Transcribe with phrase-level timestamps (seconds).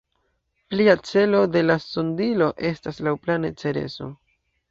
[0.69, 4.09] Plia celo de la sondilo estas laŭplane Cereso.